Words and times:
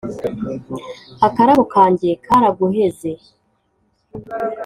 Akarabo 1.27 1.63
kanjye 1.73 2.09
karaguheze 2.25 3.11